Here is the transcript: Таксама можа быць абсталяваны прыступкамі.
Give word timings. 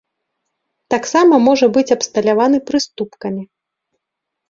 Таксама 0.93 1.35
можа 1.49 1.71
быць 1.77 1.85
абсталяваны 1.99 2.57
прыступкамі. 2.73 3.43